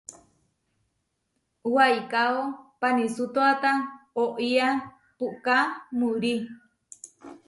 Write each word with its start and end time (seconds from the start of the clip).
Waikáo 1.73 2.41
panisútoata 2.81 3.71
oʼía 4.23 4.67
puʼká 5.17 5.57
murí. 5.97 6.35